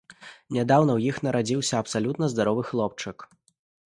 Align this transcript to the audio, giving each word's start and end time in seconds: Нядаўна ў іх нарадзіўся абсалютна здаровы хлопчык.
Нядаўна 0.55 0.91
ў 0.95 1.01
іх 1.11 1.19
нарадзіўся 1.27 1.75
абсалютна 1.81 2.29
здаровы 2.35 2.63
хлопчык. 2.71 3.17